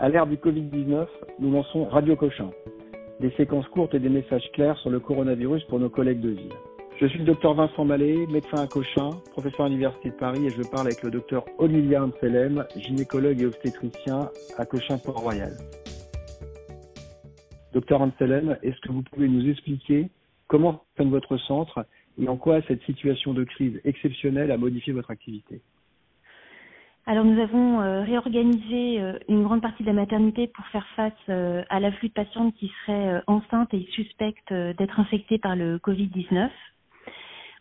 À 0.00 0.08
l'ère 0.08 0.28
du 0.28 0.36
Covid-19, 0.36 1.08
nous 1.40 1.50
lançons 1.50 1.86
Radio 1.86 2.14
Cochin, 2.14 2.50
des 3.18 3.32
séquences 3.32 3.66
courtes 3.66 3.94
et 3.94 3.98
des 3.98 4.08
messages 4.08 4.48
clairs 4.52 4.78
sur 4.78 4.90
le 4.90 5.00
coronavirus 5.00 5.64
pour 5.64 5.80
nos 5.80 5.90
collègues 5.90 6.20
de 6.20 6.28
ville. 6.28 6.52
Je 7.00 7.06
suis 7.06 7.18
le 7.18 7.24
docteur 7.24 7.54
Vincent 7.54 7.84
Mallet, 7.84 8.14
médecin 8.28 8.62
à 8.62 8.68
Cochin, 8.68 9.10
professeur 9.32 9.66
à 9.66 9.68
l'Université 9.68 10.10
de 10.10 10.14
Paris 10.14 10.46
et 10.46 10.50
je 10.50 10.62
parle 10.70 10.86
avec 10.86 11.02
le 11.02 11.10
docteur 11.10 11.44
Olivier 11.58 11.98
Anselem, 11.98 12.64
gynécologue 12.76 13.40
et 13.40 13.46
obstétricien 13.46 14.30
à 14.56 14.64
Cochin-Port-Royal. 14.64 15.56
Docteur 17.72 18.00
Anselem, 18.00 18.56
est-ce 18.62 18.80
que 18.82 18.92
vous 18.92 19.02
pouvez 19.02 19.26
nous 19.26 19.50
expliquer 19.50 20.10
comment 20.46 20.84
fonctionne 20.96 21.10
votre 21.10 21.36
centre 21.38 21.84
et 22.22 22.28
en 22.28 22.36
quoi 22.36 22.62
cette 22.68 22.84
situation 22.84 23.34
de 23.34 23.42
crise 23.42 23.80
exceptionnelle 23.84 24.52
a 24.52 24.58
modifié 24.58 24.92
votre 24.92 25.10
activité? 25.10 25.60
Alors 27.08 27.24
nous 27.24 27.40
avons 27.40 27.80
euh, 27.80 28.02
réorganisé 28.02 29.00
euh, 29.00 29.18
une 29.30 29.42
grande 29.42 29.62
partie 29.62 29.82
de 29.82 29.88
la 29.88 29.94
maternité 29.94 30.46
pour 30.46 30.66
faire 30.66 30.86
face 30.94 31.12
euh, 31.30 31.62
à 31.70 31.80
l'afflux 31.80 32.08
de 32.08 32.12
patientes 32.12 32.54
qui 32.56 32.70
seraient 32.84 33.22
enceintes 33.26 33.72
et 33.72 33.88
suspectes 33.92 34.52
d'être 34.52 35.00
infectées 35.00 35.38
par 35.38 35.56
le 35.56 35.78
Covid-19. 35.78 36.50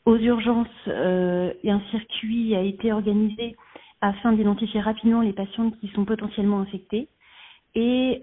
Aux 0.06 0.18
urgences, 0.18 0.68
un 0.88 1.82
circuit 1.92 2.56
a 2.56 2.62
été 2.62 2.92
organisé 2.92 3.56
afin 4.02 4.34
d'identifier 4.34 4.82
rapidement 4.82 5.22
les 5.22 5.34
patientes 5.34 5.78
qui 5.80 5.88
sont 5.90 6.04
potentiellement 6.06 6.60
infectées. 6.60 7.08
Et 7.76 8.22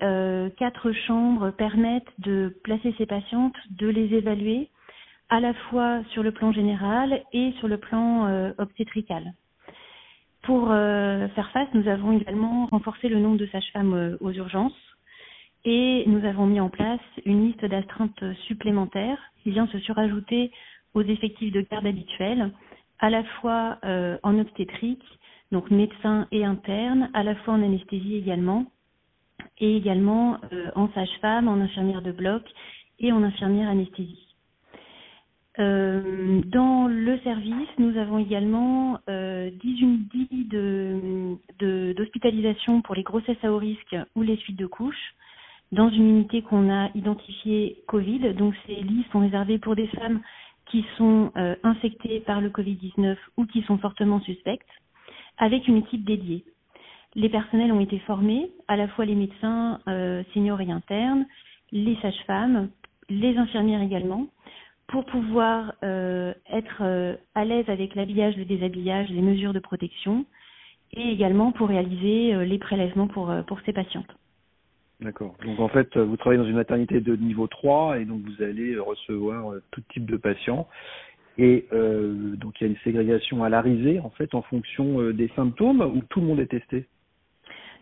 quatre 0.56 0.92
chambres 0.92 1.50
permettent 1.50 2.12
de 2.18 2.54
placer 2.64 2.94
ces 2.96 3.04
patientes, 3.04 3.56
de 3.70 3.88
les 3.88 4.14
évaluer 4.14 4.70
à 5.28 5.40
la 5.40 5.52
fois 5.52 6.02
sur 6.12 6.22
le 6.22 6.32
plan 6.32 6.52
général 6.52 7.22
et 7.34 7.52
sur 7.58 7.68
le 7.68 7.76
plan 7.76 8.52
obstétrical. 8.56 9.34
Pour 10.44 10.70
euh, 10.70 11.26
faire 11.28 11.50
face, 11.52 11.68
nous 11.72 11.88
avons 11.88 12.12
également 12.12 12.66
renforcé 12.66 13.08
le 13.08 13.18
nombre 13.18 13.38
de 13.38 13.46
sages-femmes 13.46 13.94
euh, 13.94 14.16
aux 14.20 14.30
urgences 14.30 14.76
et 15.64 16.04
nous 16.06 16.22
avons 16.26 16.44
mis 16.44 16.60
en 16.60 16.68
place 16.68 17.00
une 17.24 17.46
liste 17.46 17.64
d'astreintes 17.64 18.22
supplémentaires 18.46 19.18
qui 19.42 19.52
vient 19.52 19.66
se 19.68 19.78
surajouter 19.78 20.52
aux 20.92 21.00
effectifs 21.00 21.50
de 21.50 21.62
garde 21.62 21.86
habituels, 21.86 22.50
à 22.98 23.08
la 23.08 23.24
fois 23.24 23.78
euh, 23.84 24.18
en 24.22 24.38
obstétrique, 24.38 25.04
donc 25.50 25.70
médecins 25.70 26.28
et 26.30 26.44
internes, 26.44 27.10
à 27.14 27.22
la 27.22 27.34
fois 27.36 27.54
en 27.54 27.62
anesthésie 27.62 28.16
également, 28.16 28.66
et 29.58 29.78
également 29.78 30.38
en 30.74 30.88
sage-femme, 30.92 31.48
en 31.48 31.60
infirmière 31.60 32.02
de 32.02 32.12
bloc 32.12 32.42
et 32.98 33.12
en 33.12 33.22
infirmière 33.22 33.68
anesthésie. 33.68 34.33
Euh, 35.60 36.40
dans 36.46 36.88
le 36.88 37.18
service, 37.20 37.68
nous 37.78 37.96
avons 37.96 38.18
également 38.18 38.98
euh, 39.08 39.50
10 39.62 39.80
unités 39.80 40.44
d'hospitalisation 41.94 42.78
de, 42.78 42.82
pour 42.82 42.94
les 42.94 43.04
grossesses 43.04 43.42
à 43.42 43.52
haut 43.52 43.58
risque 43.58 43.96
ou 44.16 44.22
les 44.22 44.36
suites 44.36 44.58
de 44.58 44.66
couches 44.66 45.14
dans 45.70 45.90
une 45.90 46.08
unité 46.08 46.42
qu'on 46.42 46.70
a 46.70 46.90
identifiée 46.94 47.82
Covid. 47.86 48.34
Donc 48.34 48.54
ces 48.66 48.74
lits 48.74 49.06
sont 49.12 49.20
réservés 49.20 49.58
pour 49.58 49.76
des 49.76 49.86
femmes 49.88 50.20
qui 50.70 50.84
sont 50.96 51.30
euh, 51.36 51.54
infectées 51.62 52.20
par 52.20 52.40
le 52.40 52.50
Covid-19 52.50 53.16
ou 53.36 53.46
qui 53.46 53.62
sont 53.62 53.78
fortement 53.78 54.20
suspectes, 54.20 54.68
avec 55.38 55.68
une 55.68 55.76
équipe 55.76 56.04
dédiée. 56.04 56.44
Les 57.14 57.28
personnels 57.28 57.72
ont 57.72 57.80
été 57.80 58.00
formés, 58.00 58.50
à 58.66 58.76
la 58.76 58.88
fois 58.88 59.04
les 59.04 59.14
médecins 59.14 59.80
euh, 59.86 60.24
seniors 60.32 60.60
et 60.60 60.70
internes, 60.70 61.26
les 61.70 61.96
sages-femmes, 62.02 62.70
les 63.08 63.36
infirmières 63.36 63.82
également, 63.82 64.26
pour 64.88 65.04
pouvoir 65.06 65.74
euh, 65.82 66.32
être 66.52 66.82
euh, 66.82 67.14
à 67.34 67.44
l'aise 67.44 67.68
avec 67.68 67.94
l'habillage, 67.94 68.36
le 68.36 68.44
déshabillage, 68.44 69.08
les 69.10 69.22
mesures 69.22 69.52
de 69.52 69.58
protection, 69.58 70.24
et 70.92 71.10
également 71.10 71.52
pour 71.52 71.68
réaliser 71.68 72.34
euh, 72.34 72.44
les 72.44 72.58
prélèvements 72.58 73.08
pour, 73.08 73.34
pour 73.46 73.60
ces 73.64 73.72
patientes. 73.72 74.14
D'accord. 75.00 75.34
Donc 75.44 75.58
en 75.58 75.68
fait, 75.68 75.96
vous 75.96 76.16
travaillez 76.16 76.40
dans 76.40 76.48
une 76.48 76.56
maternité 76.56 77.00
de 77.00 77.16
niveau 77.16 77.46
3 77.46 77.98
et 77.98 78.04
donc 78.04 78.20
vous 78.22 78.42
allez 78.42 78.78
recevoir 78.78 79.54
tout 79.72 79.82
type 79.92 80.08
de 80.08 80.16
patients. 80.16 80.68
Et 81.36 81.66
donc 81.72 82.60
il 82.60 82.64
y 82.64 82.64
a 82.64 82.70
une 82.70 82.78
ségrégation 82.84 83.42
à 83.42 83.48
l'arrivée 83.48 83.98
en 83.98 84.10
fait 84.10 84.36
en 84.36 84.42
fonction 84.42 85.10
des 85.10 85.28
symptômes 85.34 85.80
ou 85.80 86.00
tout 86.08 86.20
le 86.20 86.26
monde 86.28 86.38
est 86.38 86.46
testé? 86.46 86.86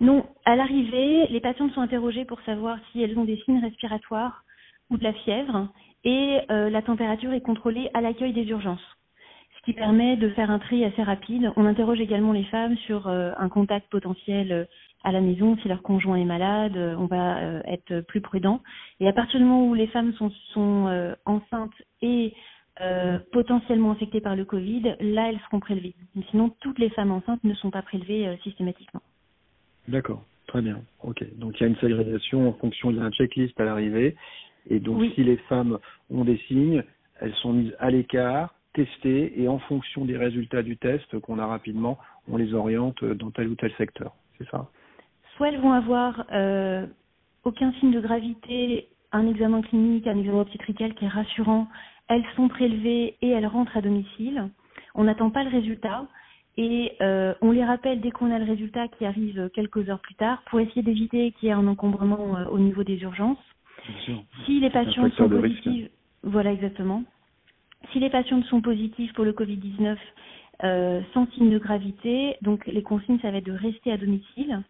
Non, 0.01 0.27
à 0.47 0.57
l'arrivée, 0.57 1.27
les 1.29 1.41
patientes 1.41 1.73
sont 1.73 1.83
interrogées 1.83 2.25
pour 2.25 2.41
savoir 2.41 2.79
si 2.91 3.03
elles 3.03 3.17
ont 3.19 3.25
des 3.25 3.37
signes 3.45 3.61
respiratoires 3.61 4.43
ou 4.93 4.99
de 4.99 5.05
la 5.05 5.13
fièvre 5.13 5.69
et 6.05 6.41
euh, 6.51 6.71
la 6.71 6.83
température 6.83 7.33
est 7.33 7.41
contrôlée 7.41 7.89
à 7.95 8.01
l'accueil 8.01 8.33
des 8.33 8.45
urgences, 8.49 8.85
ce 9.57 9.65
qui 9.65 9.73
permet 9.73 10.17
de 10.17 10.29
faire 10.31 10.51
un 10.51 10.59
tri 10.59 10.85
assez 10.85 11.03
rapide. 11.03 11.51
On 11.57 11.65
interroge 11.65 12.01
également 12.01 12.33
les 12.33 12.45
femmes 12.45 12.77
sur 12.87 13.07
euh, 13.07 13.33
un 13.39 13.49
contact 13.49 13.89
potentiel 13.91 14.53
euh, 14.53 14.65
à 15.05 15.13
la 15.13 15.21
maison, 15.21 15.57
si 15.63 15.69
leur 15.69 15.83
conjoint 15.83 16.17
est 16.17 16.25
malade, 16.25 16.77
on 16.77 17.07
va 17.07 17.61
être 17.67 18.03
plus 18.03 18.21
prudent. 18.21 18.61
Et 19.01 19.09
à 19.09 19.13
partir 19.13 19.41
du 19.41 19.45
moment 19.45 19.67
où 19.67 19.75
les 19.75 19.89
femmes 19.89 20.13
sont, 20.13 20.31
sont 20.55 21.13
enceintes 21.25 21.75
et 22.03 22.35
potentiellement 23.33 23.91
infectées 23.91 24.21
par 24.21 24.37
le 24.37 24.45
Covid, 24.45 24.95
là, 25.01 25.29
elles 25.29 25.41
seront 25.47 25.59
prélevées. 25.59 25.97
sinon, 26.31 26.55
toutes 26.61 26.79
les 26.79 26.89
femmes 26.91 27.11
enceintes 27.11 27.43
ne 27.43 27.53
sont 27.55 27.73
pas 27.73 27.83
prélevées 27.83 28.39
systématiquement. 28.45 29.03
D'accord, 29.89 30.23
très 30.47 30.63
bien. 30.63 30.81
Ok, 31.03 31.25
donc 31.37 31.59
il 31.59 31.65
y 31.65 31.65
a 31.65 31.69
une 31.71 31.77
ségrégation 31.79 32.49
en 32.49 32.53
fonction 32.53 32.93
d'un 32.93 33.11
checklist 33.11 33.61
à 33.61 33.65
l'arrivée. 33.65 34.15
Et 34.69 34.81
donc, 34.81 35.03
si 35.15 35.25
les 35.25 35.37
femmes 35.49 35.79
ont 36.11 36.25
des 36.25 36.39
signes, 36.49 36.83
elles 37.21 37.35
sont 37.35 37.53
mises 37.53 37.75
à 37.79 37.91
l'écart, 37.91 38.55
testées, 38.75 39.41
et 39.41 39.49
en 39.49 39.59
fonction 39.59 40.05
des 40.05 40.17
résultats 40.17 40.63
du 40.63 40.77
test 40.77 41.19
qu'on 41.21 41.39
a 41.39 41.47
rapidement, 41.47 41.99
on 42.29 42.37
les 42.37 42.55
oriente 42.55 43.05
dans 43.05 43.31
tel 43.31 43.49
ou 43.49 43.55
tel 43.55 43.73
secteur. 43.73 44.15
C'est 44.39 44.49
ça? 44.49 44.69
Soit 45.37 45.49
elles 45.49 45.61
vont 45.61 45.73
avoir 45.73 46.25
euh, 46.33 46.87
aucun 47.45 47.73
signe 47.75 47.93
de 47.93 48.01
gravité, 48.01 48.89
un 49.13 49.27
examen 49.27 49.63
clinique, 49.63 50.07
un 50.07 50.19
examen 50.19 50.41
obstétrical 50.41 50.95
qui 50.95 51.05
est 51.05 51.09
rassurant, 51.09 51.69
elles 52.09 52.25
sont 52.37 52.49
prélevées 52.49 53.17
et 53.21 53.29
elles 53.29 53.47
rentrent 53.47 53.77
à 53.77 53.83
domicile. 53.83 54.49
On 54.95 55.05
n'attend 55.05 55.31
pas 55.31 55.45
le 55.45 55.51
résultat 55.51 56.07
et 56.57 56.93
euh, 57.01 57.35
on 57.41 57.51
les 57.51 57.65
rappelle 57.65 58.01
dès 58.01 58.11
qu'on 58.11 58.31
a 58.31 58.39
le 58.39 58.45
résultat 58.45 58.89
qui 58.89 59.07
arrive 59.07 59.51
quelques 59.55 59.89
heures 59.89 60.01
plus 60.01 60.15
tard 60.15 60.43
pour 60.51 60.61
essayer 60.61 60.83
d'éviter 60.83 61.33
qu'il 61.33 61.49
y 61.49 61.51
ait 61.51 61.55
un 61.55 61.67
encombrement 61.67 62.37
euh, 62.37 62.45
au 62.47 62.59
niveau 62.59 62.85
des 62.85 63.01
urgences. 63.03 63.39
Si 64.45 64.61
les 64.61 64.71
patients 64.71 65.11
sont 65.17 65.29
positifs, 65.29 65.89
voilà 66.23 66.53
exactement. 66.53 67.05
Si 67.93 67.99
les 67.99 68.11
patients 68.11 68.43
sont 68.45 68.61
positifs 68.61 69.13
pour 69.15 69.25
le 69.25 69.33
Covid-19 69.33 69.97
euh, 70.65 71.01
sans 71.13 71.27
signe 71.33 71.51
de 71.51 71.59
gravité, 71.59 72.37
donc 72.43 72.67
les 72.67 72.83
consignes, 72.83 73.19
ça 73.21 73.31
va 73.31 73.39
être 73.39 73.47
de 73.47 73.53
rester 73.53 73.91
à 73.91 73.97
domicile. 73.97 74.63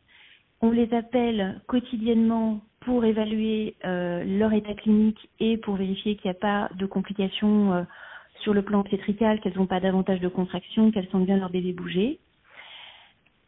On 0.63 0.71
les 0.71 0.93
appelle 0.95 1.61
quotidiennement 1.67 2.61
pour 2.81 3.05
évaluer 3.05 3.75
euh, 3.85 4.25
leur 4.25 4.53
état 4.53 4.75
clinique 4.75 5.29
et 5.41 5.57
pour 5.57 5.77
vérifier 5.77 6.17
qu'il 6.17 6.31
n'y 6.31 6.37
a 6.37 6.41
pas 6.41 6.71
de 6.75 6.87
complications 6.87 7.73
euh, 7.73 7.83
sur 8.41 8.55
le 8.55 8.63
plan 8.63 8.81
obstétrical, 8.81 9.41
qu'elles 9.41 9.57
n'ont 9.57 9.67
pas 9.67 9.81
davantage 9.81 10.21
de 10.21 10.29
contraction, 10.29 10.91
qu'elles 10.91 11.09
sentent 11.09 11.27
bien 11.27 11.37
leur 11.37 11.51
bébé 11.51 11.73
bouger. 11.73 12.19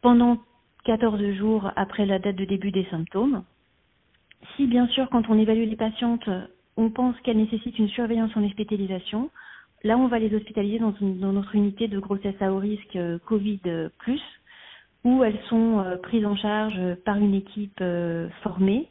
Pendant 0.01 0.37
14 0.85 1.31
jours 1.33 1.71
après 1.75 2.05
la 2.05 2.19
date 2.19 2.35
de 2.35 2.45
début 2.45 2.71
des 2.71 2.85
symptômes, 2.91 3.43
si 4.55 4.67
bien 4.67 4.87
sûr, 4.87 5.09
quand 5.09 5.29
on 5.29 5.37
évalue 5.37 5.67
les 5.67 5.75
patientes, 5.75 6.29
on 6.77 6.89
pense 6.89 7.19
qu'elles 7.21 7.37
nécessitent 7.37 7.79
une 7.79 7.89
surveillance 7.89 8.35
en 8.35 8.43
hospitalisation, 8.43 9.29
là 9.83 9.97
on 9.97 10.07
va 10.07 10.19
les 10.19 10.33
hospitaliser 10.33 10.79
dans, 10.79 10.93
notre 11.33 11.55
unité 11.55 11.87
de 11.87 11.99
grossesse 11.99 12.41
à 12.41 12.51
haut 12.51 12.59
risque 12.59 12.95
euh, 12.95 13.19
Covid 13.25 13.59
où 15.03 15.23
elles 15.23 15.39
sont 15.49 15.79
euh, 15.79 15.97
prises 15.97 16.25
en 16.25 16.35
charge 16.35 16.79
par 17.05 17.17
une 17.17 17.35
équipe 17.35 17.79
euh, 17.81 18.29
formée 18.41 18.89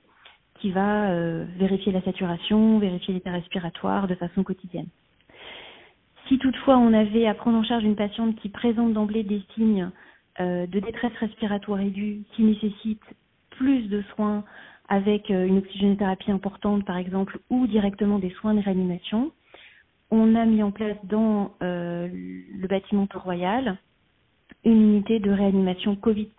qui 0.61 0.71
va 0.71 1.13
vérifier 1.59 1.93
la 1.93 2.01
saturation, 2.01 2.79
vérifier 2.79 3.13
l'état 3.13 3.33
respiratoire 3.33 4.07
de 4.07 4.15
façon 4.15 4.43
quotidienne. 4.45 4.87
Si 6.27 6.39
toutefois 6.39 6.79
on 6.79 6.95
avait 6.95 7.27
à 7.27 7.35
prendre 7.35 7.59
en 7.59 7.65
charge 7.65 7.85
une 7.85 7.97
patiente 7.97 8.37
qui 8.37 8.49
présente 8.49 8.95
d'emblée 8.95 9.25
des 9.25 9.43
signes 9.55 9.91
de 10.39 10.81
détresse 10.81 11.13
respiratoire 11.21 11.81
aiguë 11.81 12.23
qui 12.33 12.45
nécessite 12.45 13.03
plus 13.51 13.89
de 13.89 14.03
soins 14.15 14.43
avec 14.89 15.31
euh, 15.31 15.47
une 15.47 15.59
oxygénothérapie 15.59 16.31
importante 16.31 16.85
par 16.85 16.97
exemple 16.97 17.39
ou 17.51 17.67
directement 17.67 18.19
des 18.19 18.31
soins 18.31 18.55
de 18.55 18.61
réanimation. 18.61 19.33
On 20.11 20.35
a 20.35 20.45
mis 20.45 20.63
en 20.63 20.71
place 20.71 20.97
dans 21.05 21.53
euh, 21.63 22.09
le 22.13 22.69
bâtiment 22.69 23.07
Port-Royal 23.07 23.79
une 24.65 24.81
unité 24.81 25.19
de 25.19 25.31
réanimation 25.31 25.97
Covid+, 25.97 26.31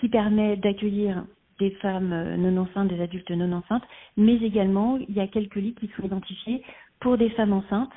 qui 0.00 0.08
permet 0.08 0.56
d'accueillir 0.56 1.24
des 1.58 1.70
femmes 1.82 2.12
euh, 2.12 2.36
non 2.36 2.62
enceintes, 2.62 2.88
des 2.88 3.00
adultes 3.00 3.30
non 3.30 3.52
enceintes, 3.52 3.82
mais 4.16 4.36
également 4.36 4.96
il 4.96 5.14
y 5.14 5.20
a 5.20 5.26
quelques 5.26 5.56
lits 5.56 5.74
qui 5.74 5.90
sont 5.96 6.04
identifiés 6.04 6.62
pour 7.00 7.18
des 7.18 7.30
femmes 7.30 7.52
enceintes 7.52 7.92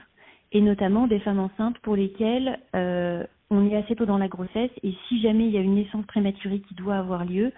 et 0.51 0.61
notamment 0.61 1.07
des 1.07 1.19
femmes 1.19 1.39
enceintes 1.39 1.79
pour 1.79 1.95
lesquelles 1.95 2.59
on 2.73 3.67
est 3.67 3.75
assez 3.75 3.95
tôt 3.95 4.05
dans 4.05 4.19
la 4.19 4.27
grossesse 4.27 4.69
et 4.83 4.93
si 5.07 5.19
jamais 5.19 5.47
il 5.47 5.51
y 5.51 5.57
a 5.57 5.61
une 5.61 5.75
naissance 5.75 6.05
prématurée 6.05 6.59
qui 6.59 6.75
doit 6.75 6.97
avoir 6.97 7.25
lieu, 7.25 7.51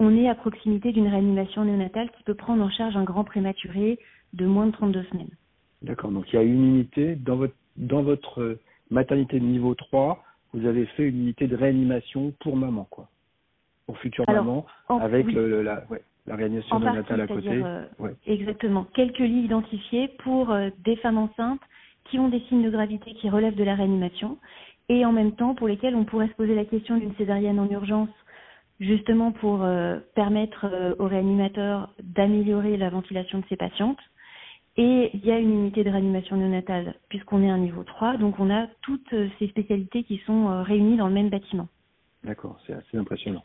on 0.00 0.16
est 0.16 0.28
à 0.28 0.34
proximité 0.34 0.92
d'une 0.92 1.06
réanimation 1.06 1.64
néonatale 1.64 2.10
qui 2.16 2.24
peut 2.24 2.34
prendre 2.34 2.64
en 2.64 2.70
charge 2.70 2.96
un 2.96 3.04
grand 3.04 3.22
prématuré 3.22 3.98
de 4.32 4.46
moins 4.46 4.66
de 4.66 4.72
32 4.72 5.04
semaines. 5.04 5.28
D'accord, 5.82 6.10
donc 6.10 6.32
il 6.32 6.36
y 6.36 6.38
a 6.38 6.42
une 6.42 6.64
unité 6.64 7.14
dans 7.14 7.36
votre, 7.36 7.54
dans 7.76 8.02
votre 8.02 8.58
maternité 8.90 9.38
de 9.38 9.44
niveau 9.44 9.74
3, 9.74 10.24
vous 10.54 10.66
avez 10.66 10.86
fait 10.86 11.08
une 11.08 11.20
unité 11.20 11.46
de 11.46 11.54
réanimation 11.54 12.32
pour 12.40 12.56
maman, 12.56 12.86
quoi. 12.90 13.08
Pour 13.86 13.98
future 13.98 14.24
maman 14.26 14.66
avec 14.88 15.30
le, 15.32 15.62
la, 15.62 15.84
ouais, 15.90 16.02
la 16.26 16.36
réanimation 16.36 16.80
néonatale 16.80 17.20
à 17.20 17.26
côté. 17.26 17.48
Euh, 17.50 17.84
exactement. 18.26 18.86
Quelques 18.94 19.18
lits 19.18 19.44
identifiés 19.44 20.08
pour 20.22 20.50
euh, 20.50 20.70
des 20.84 20.96
femmes 20.96 21.18
enceintes 21.18 21.60
qui 22.04 22.18
ont 22.18 22.28
des 22.28 22.40
signes 22.48 22.62
de 22.62 22.70
gravité 22.70 23.12
qui 23.14 23.28
relèvent 23.28 23.56
de 23.56 23.64
la 23.64 23.74
réanimation 23.74 24.38
et 24.88 25.04
en 25.04 25.12
même 25.12 25.32
temps 25.32 25.54
pour 25.54 25.68
lesquels 25.68 25.94
on 25.94 26.04
pourrait 26.04 26.28
se 26.28 26.34
poser 26.34 26.54
la 26.54 26.64
question 26.64 26.96
d'une 26.96 27.14
césarienne 27.16 27.58
en 27.58 27.68
urgence 27.68 28.08
justement 28.80 29.32
pour 29.32 29.62
euh, 29.62 29.98
permettre 30.14 30.66
aux 30.98 31.06
réanimateurs 31.06 31.90
d'améliorer 32.02 32.76
la 32.76 32.90
ventilation 32.90 33.38
de 33.38 33.44
ces 33.48 33.56
patientes. 33.56 34.00
Et 34.76 35.10
il 35.14 35.24
y 35.24 35.30
a 35.30 35.38
une 35.38 35.52
unité 35.52 35.84
de 35.84 35.90
réanimation 35.90 36.36
néonatale 36.36 36.94
puisqu'on 37.08 37.42
est 37.42 37.50
à 37.50 37.54
un 37.54 37.58
niveau 37.58 37.84
3, 37.84 38.16
donc 38.16 38.38
on 38.38 38.50
a 38.50 38.66
toutes 38.82 39.14
ces 39.38 39.48
spécialités 39.48 40.04
qui 40.04 40.18
sont 40.26 40.62
réunies 40.62 40.96
dans 40.96 41.08
le 41.08 41.14
même 41.14 41.28
bâtiment. 41.28 41.68
D'accord, 42.24 42.58
c'est 42.66 42.72
assez 42.72 42.96
impressionnant. 42.96 43.44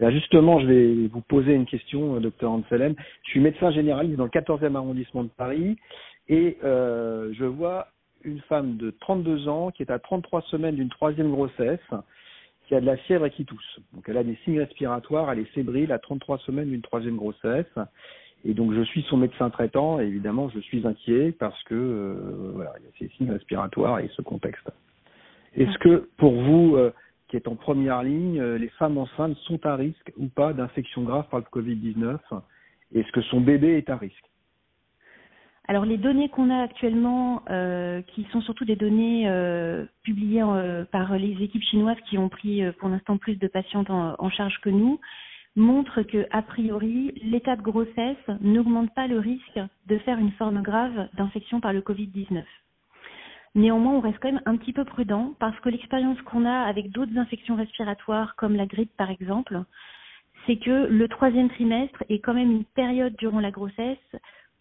Là, 0.00 0.10
justement, 0.10 0.58
je 0.60 0.66
vais 0.66 1.06
vous 1.08 1.20
poser 1.20 1.54
une 1.54 1.66
question, 1.66 2.16
euh, 2.16 2.20
docteur 2.20 2.50
Anselem. 2.50 2.94
Je 3.24 3.30
suis 3.30 3.40
médecin 3.40 3.70
généraliste 3.70 4.16
dans 4.16 4.24
le 4.24 4.30
14e 4.30 4.74
arrondissement 4.74 5.24
de 5.24 5.28
Paris 5.28 5.76
et 6.28 6.58
euh, 6.64 7.32
je 7.34 7.44
vois 7.44 7.88
une 8.24 8.40
femme 8.40 8.76
de 8.76 8.90
32 8.90 9.48
ans 9.48 9.70
qui 9.70 9.82
est 9.82 9.90
à 9.90 9.98
33 9.98 10.42
semaines 10.42 10.76
d'une 10.76 10.88
troisième 10.88 11.30
grossesse, 11.30 11.80
qui 12.72 12.76
a 12.76 12.80
de 12.80 12.86
la 12.86 12.96
fièvre 12.96 13.26
et 13.26 13.30
qui 13.30 13.44
tousse. 13.44 13.80
Donc 13.92 14.04
elle 14.08 14.16
a 14.16 14.24
des 14.24 14.38
signes 14.44 14.58
respiratoires, 14.58 15.30
elle 15.30 15.40
est 15.40 15.52
fébrile 15.52 15.92
à 15.92 15.98
33 15.98 16.38
semaines 16.38 16.70
d'une 16.70 16.80
troisième 16.80 17.16
grossesse. 17.16 17.66
Et 18.46 18.54
donc 18.54 18.72
je 18.72 18.80
suis 18.80 19.02
son 19.10 19.18
médecin 19.18 19.50
traitant 19.50 20.00
et 20.00 20.04
évidemment 20.04 20.48
je 20.48 20.58
suis 20.60 20.86
inquiet 20.86 21.32
parce 21.32 21.62
que 21.64 21.74
euh, 21.74 22.52
voilà, 22.54 22.72
il 22.80 22.86
y 22.86 22.88
a 22.88 22.92
ces 22.98 23.14
signes 23.14 23.30
respiratoires 23.30 23.98
et 23.98 24.08
ce 24.16 24.22
contexte. 24.22 24.70
Est-ce 25.54 25.78
que 25.80 26.08
pour 26.16 26.32
vous, 26.32 26.76
euh, 26.76 26.94
qui 27.28 27.36
est 27.36 27.46
en 27.46 27.56
première 27.56 28.02
ligne, 28.02 28.40
euh, 28.40 28.56
les 28.56 28.70
femmes 28.70 28.96
enceintes 28.96 29.36
sont 29.44 29.66
à 29.66 29.76
risque 29.76 30.10
ou 30.16 30.28
pas 30.28 30.54
d'infection 30.54 31.02
grave 31.02 31.26
par 31.30 31.40
le 31.40 31.46
Covid-19 31.52 32.16
Est-ce 32.94 33.12
que 33.12 33.20
son 33.20 33.42
bébé 33.42 33.76
est 33.76 33.90
à 33.90 33.98
risque? 33.98 34.31
Alors 35.68 35.84
les 35.84 35.96
données 35.96 36.28
qu'on 36.28 36.50
a 36.50 36.62
actuellement, 36.62 37.42
euh, 37.48 38.02
qui 38.02 38.26
sont 38.32 38.40
surtout 38.40 38.64
des 38.64 38.76
données 38.76 39.28
euh, 39.28 39.84
publiées 40.02 40.44
par 40.90 41.16
les 41.16 41.40
équipes 41.42 41.62
chinoises 41.62 42.00
qui 42.08 42.18
ont 42.18 42.28
pris 42.28 42.62
pour 42.78 42.88
l'instant 42.88 43.16
plus 43.16 43.36
de 43.36 43.46
patientes 43.46 43.90
en, 43.90 44.16
en, 44.18 44.30
charge 44.30 44.58
que 44.60 44.70
nous, 44.70 44.98
montrent 45.54 46.02
que 46.02 46.26
a 46.30 46.42
priori 46.42 47.12
l'état 47.22 47.56
de 47.56 47.62
grossesse 47.62 48.16
n'augmente 48.40 48.92
pas 48.94 49.06
le 49.06 49.18
risque 49.18 49.60
de 49.86 49.98
faire 49.98 50.18
une 50.18 50.32
forme 50.32 50.62
grave 50.62 51.08
d'infection 51.14 51.60
par 51.60 51.72
le 51.72 51.80
Covid-19. 51.80 52.42
Néanmoins, 53.54 53.92
on 53.92 54.00
reste 54.00 54.18
quand 54.20 54.32
même 54.32 54.42
un 54.46 54.56
petit 54.56 54.72
peu 54.72 54.84
prudent 54.84 55.34
parce 55.38 55.58
que 55.60 55.68
l'expérience 55.68 56.20
qu'on 56.22 56.46
a 56.46 56.62
avec 56.62 56.90
d'autres 56.90 57.18
infections 57.18 57.54
respiratoires 57.54 58.34
comme 58.36 58.56
la 58.56 58.66
grippe 58.66 58.96
par 58.96 59.10
exemple, 59.10 59.62
c'est 60.46 60.56
que 60.56 60.86
le 60.86 61.08
troisième 61.08 61.50
trimestre 61.50 62.02
est 62.08 62.20
quand 62.20 62.34
même 62.34 62.50
une 62.50 62.64
période 62.64 63.14
durant 63.16 63.40
la 63.40 63.50
grossesse 63.50 63.98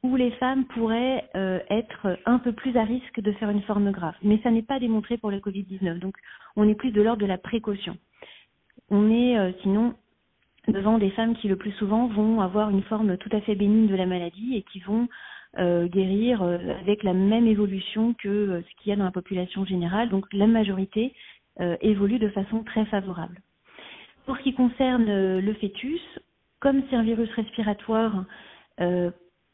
où 0.03 0.15
les 0.15 0.31
femmes 0.31 0.65
pourraient 0.65 1.29
euh, 1.35 1.59
être 1.69 2.17
un 2.25 2.39
peu 2.39 2.53
plus 2.53 2.75
à 2.75 2.83
risque 2.83 3.19
de 3.19 3.31
faire 3.33 3.49
une 3.49 3.61
forme 3.61 3.91
grave. 3.91 4.15
Mais 4.23 4.39
ça 4.41 4.49
n'est 4.49 4.63
pas 4.63 4.79
démontré 4.79 5.17
pour 5.17 5.29
le 5.29 5.39
Covid-19. 5.39 5.99
Donc 5.99 6.15
on 6.55 6.67
est 6.67 6.75
plus 6.75 6.91
de 6.91 7.01
l'ordre 7.01 7.21
de 7.21 7.27
la 7.27 7.37
précaution. 7.37 7.97
On 8.89 9.11
est 9.11 9.37
euh, 9.37 9.51
sinon 9.61 9.93
devant 10.67 10.97
des 10.97 11.11
femmes 11.11 11.35
qui 11.35 11.47
le 11.47 11.55
plus 11.55 11.71
souvent 11.73 12.07
vont 12.07 12.41
avoir 12.41 12.69
une 12.69 12.83
forme 12.83 13.17
tout 13.17 13.29
à 13.31 13.41
fait 13.41 13.55
bénigne 13.55 13.87
de 13.87 13.95
la 13.95 14.05
maladie 14.05 14.55
et 14.55 14.63
qui 14.63 14.79
vont 14.79 15.07
euh, 15.57 15.87
guérir 15.87 16.41
avec 16.43 17.03
la 17.03 17.13
même 17.13 17.47
évolution 17.47 18.13
que 18.13 18.63
ce 18.67 18.81
qu'il 18.81 18.89
y 18.89 18.93
a 18.93 18.95
dans 18.95 19.05
la 19.05 19.11
population 19.11 19.65
générale. 19.65 20.09
Donc 20.09 20.25
la 20.33 20.47
majorité 20.47 21.13
évolue 21.81 22.17
de 22.17 22.29
façon 22.29 22.63
très 22.63 22.85
favorable. 22.85 23.39
Pour 24.25 24.37
ce 24.37 24.41
qui 24.41 24.53
concerne 24.53 25.05
le 25.39 25.53
fœtus, 25.55 26.01
comme 26.59 26.81
c'est 26.89 26.95
un 26.95 27.03
virus 27.03 27.29
respiratoire, 27.33 28.23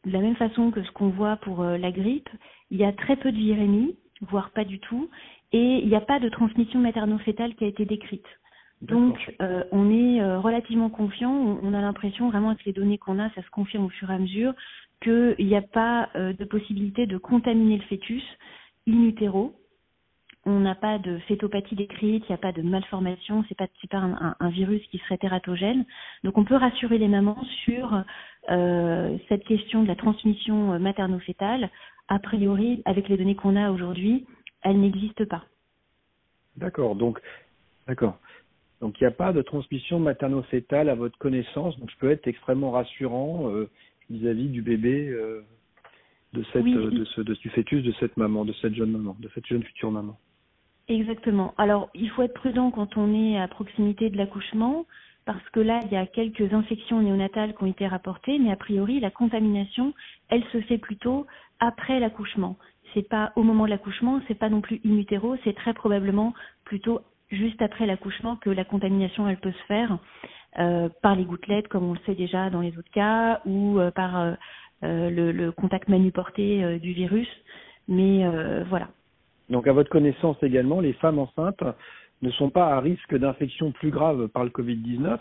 de 0.07 0.13
la 0.13 0.19
même 0.19 0.35
façon 0.35 0.71
que 0.71 0.81
ce 0.83 0.91
qu'on 0.91 1.09
voit 1.09 1.35
pour 1.37 1.63
la 1.63 1.91
grippe, 1.91 2.29
il 2.71 2.77
y 2.77 2.83
a 2.83 2.91
très 2.91 3.15
peu 3.15 3.31
de 3.31 3.37
virémie, 3.37 3.95
voire 4.21 4.49
pas 4.51 4.65
du 4.65 4.79
tout, 4.79 5.09
et 5.51 5.79
il 5.79 5.87
n'y 5.87 5.95
a 5.95 6.01
pas 6.01 6.19
de 6.19 6.29
transmission 6.29 6.79
materno-fétale 6.79 7.55
qui 7.55 7.63
a 7.63 7.67
été 7.67 7.85
décrite. 7.85 8.25
Donc, 8.81 9.33
euh, 9.41 9.63
on 9.71 9.89
est 9.91 10.35
relativement 10.37 10.89
confiant. 10.89 11.31
On, 11.31 11.73
a 11.73 11.81
l'impression, 11.81 12.29
vraiment, 12.29 12.49
avec 12.49 12.63
les 12.65 12.73
données 12.73 12.97
qu'on 12.97 13.19
a, 13.19 13.29
ça 13.31 13.41
se 13.41 13.49
confirme 13.49 13.85
au 13.85 13.89
fur 13.89 14.09
et 14.11 14.13
à 14.13 14.19
mesure, 14.19 14.53
qu'il 15.01 15.35
n'y 15.39 15.55
a 15.55 15.61
pas 15.61 16.09
euh, 16.15 16.33
de 16.33 16.45
possibilité 16.45 17.05
de 17.05 17.17
contaminer 17.17 17.77
le 17.77 17.83
fœtus 17.83 18.23
in 18.87 19.03
utero. 19.03 19.55
On 20.45 20.59
n'a 20.61 20.75
pas 20.75 20.97
de 20.97 21.17
fétopathie 21.27 21.75
décrite, 21.75 22.23
il 22.27 22.31
n'y 22.31 22.35
a 22.35 22.37
pas 22.37 22.53
de 22.53 22.61
malformation, 22.61 23.43
c'est 23.49 23.57
pas, 23.57 23.67
pas 23.89 23.97
un, 23.97 24.35
un, 24.39 24.49
virus 24.49 24.81
qui 24.87 24.97
serait 24.99 25.17
tératogène. 25.17 25.83
Donc 26.23 26.37
on 26.37 26.45
peut 26.45 26.55
rassurer 26.55 26.97
les 26.97 27.09
mamans 27.09 27.43
sur 27.65 28.01
euh, 28.49 29.17
cette 29.29 29.43
question 29.45 29.83
de 29.83 29.87
la 29.87 29.95
transmission 29.95 30.73
euh, 30.73 30.79
materno-fétale. 30.79 31.69
A 32.07 32.19
priori, 32.19 32.81
avec 32.85 33.09
les 33.09 33.17
données 33.17 33.35
qu'on 33.35 33.55
a 33.55 33.71
aujourd'hui, 33.71 34.25
elle 34.61 34.79
n'existe 34.79 35.25
pas. 35.25 35.43
D'accord, 36.55 36.95
donc 36.95 37.19
d'accord. 37.87 38.17
Donc 38.79 38.99
il 38.99 39.03
n'y 39.03 39.07
a 39.07 39.11
pas 39.11 39.33
de 39.33 39.41
transmission 39.41 39.99
materno-fétale 39.99 40.89
à 40.89 40.95
votre 40.95 41.17
connaissance, 41.17 41.77
donc 41.79 41.89
je 41.91 41.97
peux 41.97 42.09
être 42.09 42.27
extrêmement 42.27 42.71
rassurant 42.71 43.51
vis-à-vis 44.09 44.47
du 44.47 44.61
bébé 44.61 45.09
euh, 45.09 45.41
de 46.33 46.43
cette 46.53 46.65
euh, 46.65 46.91
de 46.91 47.05
ce 47.05 47.21
de, 47.21 47.33
du 47.33 47.49
fœtus 47.49 47.83
de 47.83 47.91
cette 47.99 48.17
maman, 48.17 48.45
de 48.45 48.53
cette 48.53 48.75
jeune 48.75 48.91
maman, 48.91 49.15
de 49.19 49.29
cette 49.33 49.45
jeune 49.45 49.63
future 49.63 49.91
maman. 49.91 50.17
Exactement. 50.87 51.53
Alors, 51.57 51.89
il 51.93 52.09
faut 52.11 52.23
être 52.23 52.33
prudent 52.33 52.71
quand 52.71 52.95
on 52.95 53.13
est 53.13 53.37
à 53.37 53.47
proximité 53.47 54.09
de 54.09 54.15
l'accouchement, 54.15 54.85
parce 55.27 55.47
que 55.49 55.59
là, 55.59 55.81
il 55.83 55.91
y 55.91 55.97
a 55.97 56.05
quelques 56.05 56.53
infections 56.53 57.01
néonatales 57.01 57.53
qui 57.53 57.63
ont 57.63 57.67
été 57.67 57.85
rapportées, 57.85 58.39
mais 58.39 58.49
a 58.49 58.55
priori, 58.55 59.01
la 59.01 59.11
contamination, 59.11 59.93
elle 60.29 60.43
se 60.53 60.61
fait 60.61 60.77
plutôt 60.77 61.27
après 61.59 61.99
l'accouchement. 61.99 62.55
C'est 62.93 63.07
pas 63.07 63.33
au 63.35 63.43
moment 63.43 63.65
de 63.65 63.71
l'accouchement, 63.71 64.21
c'est 64.27 64.39
pas 64.39 64.47
non 64.47 64.61
plus 64.61 64.79
in 64.85 64.95
utero, 64.97 65.35
c'est 65.43 65.53
très 65.53 65.73
probablement 65.73 66.33
plutôt 66.63 67.01
juste 67.29 67.61
après 67.61 67.85
l'accouchement 67.85 68.37
que 68.37 68.49
la 68.49 68.63
contamination, 68.63 69.27
elle 69.27 69.37
peut 69.37 69.51
se 69.51 69.65
faire. 69.67 69.99
Euh, 70.59 70.87
par 71.03 71.15
les 71.15 71.25
gouttelettes, 71.25 71.67
comme 71.67 71.83
on 71.83 71.93
le 71.93 71.99
sait 72.05 72.15
déjà 72.15 72.49
dans 72.49 72.61
les 72.61 72.75
autres 72.77 72.89
cas, 72.91 73.41
ou 73.45 73.79
euh, 73.79 73.91
par 73.91 74.17
euh, 74.17 74.33
le, 74.81 75.31
le, 75.31 75.51
contact 75.51 75.89
manuporté 75.89 76.79
du 76.79 76.93
virus. 76.93 77.27
Mais 77.89 78.25
voilà. 78.69 78.87
Donc, 79.49 79.67
à 79.67 79.73
votre 79.73 79.89
connaissance 79.89 80.37
également, 80.41 80.79
les 80.79 80.93
femmes 80.93 81.19
enceintes 81.19 81.63
ne 82.21 82.31
sont 82.31 82.49
pas 82.49 82.75
à 82.75 82.79
risque 82.79 83.15
d'infection 83.15 83.71
plus 83.71 83.91
grave 83.91 84.27
par 84.27 84.43
le 84.43 84.49
Covid-19. 84.49 85.19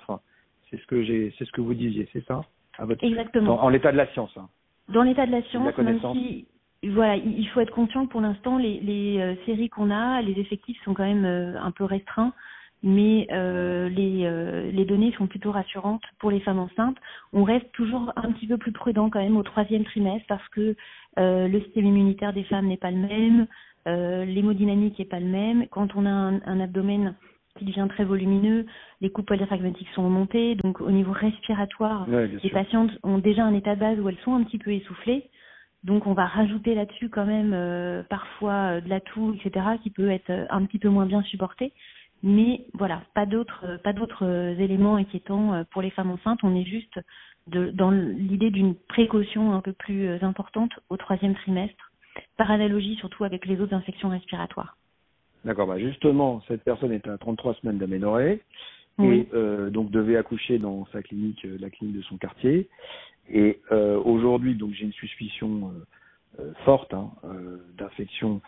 C'est 0.70 0.80
ce 0.80 0.86
que 0.86 1.02
j'ai, 1.02 1.34
c'est 1.38 1.44
ce 1.44 1.52
que 1.52 1.60
vous 1.60 1.74
disiez, 1.74 2.08
c'est 2.12 2.24
ça 2.26 2.42
à 2.78 2.84
votre... 2.84 3.02
Exactement. 3.04 3.62
en 3.62 3.68
l'état 3.68 3.92
de 3.92 3.96
la 3.96 4.06
science. 4.08 4.32
Hein. 4.36 4.48
Dans 4.88 5.02
l'état 5.02 5.26
de 5.26 5.32
la 5.32 5.42
science, 5.44 5.76
même 5.78 6.00
si 6.12 6.46
voilà, 6.88 7.16
il 7.16 7.46
faut 7.48 7.60
être 7.60 7.72
conscient 7.72 8.06
que 8.06 8.12
pour 8.12 8.20
l'instant, 8.20 8.58
les, 8.58 8.80
les 8.80 9.36
séries 9.46 9.68
qu'on 9.68 9.90
a, 9.90 10.20
les 10.22 10.38
effectifs 10.38 10.78
sont 10.84 10.94
quand 10.94 11.04
même 11.04 11.24
un 11.24 11.70
peu 11.70 11.84
restreints 11.84 12.32
mais 12.82 13.26
euh, 13.32 13.88
les, 13.88 14.24
euh, 14.24 14.70
les 14.70 14.84
données 14.84 15.12
sont 15.18 15.26
plutôt 15.26 15.50
rassurantes 15.50 16.04
pour 16.18 16.30
les 16.30 16.40
femmes 16.40 16.58
enceintes. 16.58 16.96
On 17.32 17.44
reste 17.44 17.70
toujours 17.72 18.12
un 18.16 18.32
petit 18.32 18.46
peu 18.46 18.58
plus 18.58 18.72
prudent 18.72 19.10
quand 19.10 19.20
même 19.20 19.36
au 19.36 19.42
troisième 19.42 19.84
trimestre 19.84 20.26
parce 20.28 20.46
que 20.48 20.76
euh, 21.18 21.48
le 21.48 21.60
système 21.62 21.86
immunitaire 21.86 22.32
des 22.32 22.44
femmes 22.44 22.66
n'est 22.66 22.76
pas 22.76 22.90
le 22.90 22.98
même, 22.98 23.46
euh, 23.86 24.24
l'hémodynamique 24.24 24.98
n'est 24.98 25.04
pas 25.04 25.20
le 25.20 25.26
même. 25.26 25.66
Quand 25.68 25.94
on 25.96 26.06
a 26.06 26.10
un, 26.10 26.40
un, 26.44 26.60
abdomen 26.60 27.14
qui 27.58 27.64
devient 27.64 27.86
très 27.88 28.04
volumineux, 28.04 28.66
les 29.00 29.10
coupes 29.10 29.32
diaphragmatiques 29.32 29.88
sont 29.94 30.04
remontées, 30.04 30.56
donc 30.56 30.80
au 30.80 30.90
niveau 30.90 31.12
respiratoire, 31.12 32.06
les 32.08 32.50
patientes 32.50 32.90
ont 33.02 33.18
déjà 33.18 33.44
un 33.44 33.54
état 33.54 33.74
de 33.74 33.80
base 33.80 33.98
où 33.98 34.08
elles 34.08 34.18
sont 34.24 34.34
un 34.34 34.42
petit 34.42 34.58
peu 34.58 34.72
essoufflées. 34.72 35.30
Donc 35.84 36.06
on 36.06 36.14
va 36.14 36.26
rajouter 36.26 36.74
là-dessus 36.74 37.08
quand 37.08 37.26
même 37.26 37.52
euh, 37.54 38.02
parfois 38.02 38.80
de 38.80 38.88
la 38.88 39.00
toux, 39.00 39.34
etc., 39.34 39.66
qui 39.82 39.90
peut 39.90 40.10
être 40.10 40.32
un 40.50 40.64
petit 40.66 40.78
peu 40.78 40.88
moins 40.88 41.06
bien 41.06 41.22
supporté. 41.22 41.72
Mais 42.22 42.64
voilà, 42.74 43.02
pas 43.14 43.26
d'autres 43.26 43.78
pas 43.84 43.92
d'autres 43.92 44.24
éléments 44.58 44.96
inquiétants 44.96 45.54
euh, 45.54 45.64
pour 45.70 45.82
les 45.82 45.90
femmes 45.90 46.10
enceintes. 46.10 46.40
On 46.42 46.56
est 46.56 46.64
juste 46.64 46.98
de, 47.46 47.70
dans 47.70 47.90
l'idée 47.90 48.50
d'une 48.50 48.74
précaution 48.74 49.52
un 49.52 49.60
peu 49.60 49.72
plus 49.72 50.08
euh, 50.08 50.18
importante 50.22 50.72
au 50.88 50.96
troisième 50.96 51.34
trimestre, 51.34 51.85
par 52.36 52.50
analogie 52.50 52.96
surtout 52.96 53.24
avec 53.24 53.46
les 53.46 53.60
autres 53.60 53.74
infections 53.74 54.08
respiratoires. 54.08 54.76
D'accord, 55.44 55.68
bah 55.68 55.78
justement, 55.78 56.42
cette 56.48 56.64
personne 56.64 56.92
est 56.92 57.06
à 57.06 57.18
33 57.18 57.54
semaines 57.54 57.78
d'aménorrhée 57.78 58.42
et 59.02 59.28
euh, 59.34 59.70
donc 59.70 59.90
devait 59.90 60.16
accoucher 60.16 60.58
dans 60.58 60.86
sa 60.92 61.02
clinique, 61.02 61.44
euh, 61.44 61.56
la 61.60 61.70
clinique 61.70 61.96
de 61.96 62.02
son 62.02 62.16
quartier. 62.16 62.68
Et 63.30 63.60
euh, 63.70 63.98
aujourd'hui, 63.98 64.54
donc 64.54 64.72
j'ai 64.72 64.84
une 64.84 64.92
suspicion 64.92 65.72
forte 66.66 66.92
hein, 66.92 67.10
d'infection 67.78 68.42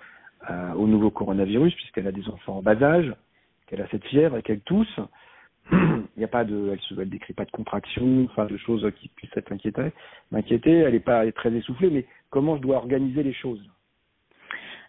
au 0.77 0.87
nouveau 0.87 1.11
coronavirus 1.11 1.75
puisqu'elle 1.75 2.07
a 2.07 2.13
des 2.13 2.29
enfants 2.29 2.59
en 2.59 2.63
bas 2.63 2.81
âge 2.83 3.15
qu'elle 3.67 3.81
a 3.81 3.89
cette 3.89 4.05
fièvre 4.05 4.37
et 4.37 4.43
qu'elle 4.43 4.61
tousse, 4.61 5.01
il 5.73 6.19
n'y 6.19 6.25
a 6.25 6.29
pas 6.29 6.45
de, 6.45 6.71
elle 6.73 7.01
elle 7.01 7.11
décrit 7.11 7.35
pas 7.35 7.45
de 7.45 7.51
contraction, 7.51 8.25
enfin 8.25 8.47
de 8.47 8.57
choses 8.57 8.91
qui 9.01 9.09
puissent 9.09 9.37
être 9.37 9.53
inquiétées, 9.53 9.93
m'inquiéter. 10.31 10.73
Elle 10.73 10.93
n'est 10.93 11.01
pas 11.01 11.31
très 11.33 11.53
essoufflée, 11.53 11.91
mais 11.91 12.07
comment 12.31 12.57
je 12.57 12.63
dois 12.63 12.77
organiser 12.77 13.23
les 13.23 13.33
choses? 13.33 13.63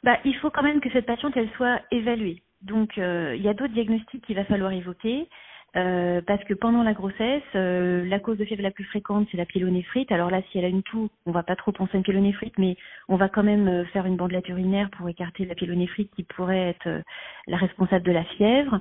Bah, 0.04 0.18
il 0.26 0.36
faut 0.36 0.50
quand 0.50 0.64
même 0.64 0.80
que 0.80 0.90
cette 0.92 1.06
patiente 1.06 1.36
elle 1.36 1.50
soit 1.52 1.82
évaluée. 1.92 2.42
Donc, 2.62 2.98
euh, 2.98 3.36
il 3.36 3.42
y 3.42 3.48
a 3.48 3.54
d'autres 3.54 3.74
diagnostics 3.74 4.26
qu'il 4.26 4.36
va 4.36 4.46
falloir 4.46 4.72
évoquer. 4.72 5.28
Euh, 5.76 6.22
parce 6.26 6.44
que 6.46 6.54
pendant 6.54 6.82
la 6.82 6.94
grossesse, 6.94 7.44
euh, 7.56 8.04
la 8.06 8.20
cause 8.20 8.38
de 8.38 8.46
fièvre 8.46 8.64
la 8.64 8.72
plus 8.72 8.86
fréquente, 8.86 9.28
c'est 9.30 9.38
la 9.38 9.46
pyélonéphrite. 9.46 10.12
Alors 10.12 10.32
là, 10.32 10.42
si 10.50 10.58
elle 10.58 10.66
a 10.66 10.70
une 10.70 10.84
toux, 10.84 11.10
on 11.26 11.32
va 11.32 11.44
pas 11.44 11.56
trop 11.56 11.72
penser 11.72 11.92
à 11.94 11.98
une 11.98 12.04
pyélonéphrite, 12.04 12.58
mais 12.58 12.76
on 13.08 13.18
va 13.18 13.30
quand 13.30 13.44
même 13.44 13.68
euh, 13.68 13.86
faire 13.86 14.06
une 14.06 14.16
bandelette 14.16 14.50
urinaire 14.50 14.90
pour 14.92 15.08
écarter 15.10 15.46
la 15.46 15.56
pyélonéphrite 15.56 16.12
qui 16.16 16.24
pourrait 16.24 16.70
être 16.70 17.04
la 17.48 17.58
responsable 17.58 18.06
de 18.06 18.12
la 18.12 18.24
fièvre. 18.24 18.80